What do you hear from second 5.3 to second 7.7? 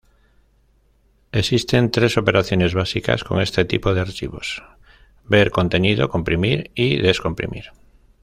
contenido, comprimir y descomprimir.